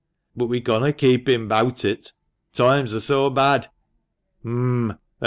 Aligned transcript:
But 0.35 0.47
we 0.47 0.61
conno' 0.61 0.97
keep 0.97 1.29
him 1.29 1.47
bout 1.47 1.85
it— 1.85 2.13
toimes 2.55 2.95
are 2.95 2.99
so 2.99 3.29
bad."" 3.29 3.65
H'm! 4.41 4.97